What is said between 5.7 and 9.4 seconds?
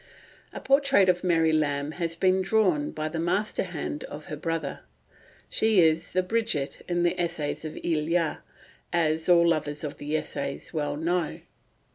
is the Bridget of the Essays of Elia, as